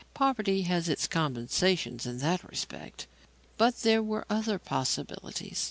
[0.15, 3.05] Poverty has its compensations in that respect.
[3.59, 5.59] But there were other possibilities.